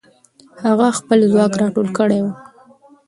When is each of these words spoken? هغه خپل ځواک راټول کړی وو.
هغه 0.63 0.87
خپل 0.99 1.19
ځواک 1.31 1.53
راټول 1.61 1.87
کړی 1.97 2.19
وو. 2.23 2.31